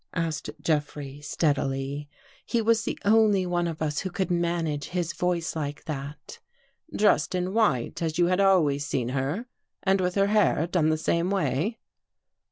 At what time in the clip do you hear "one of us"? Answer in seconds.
3.45-3.99